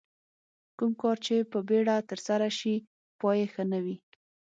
کوم 0.77 0.91
کار 1.01 1.17
چې 1.25 1.35
په 1.51 1.59
بیړه 1.67 1.95
ترسره 2.09 2.49
شي 2.59 2.75
پای 3.19 3.37
یې 3.41 3.47
ښه 3.53 3.63
نه 3.71 3.79
وي. 3.83 3.95